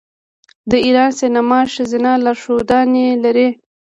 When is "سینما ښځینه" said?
1.19-2.11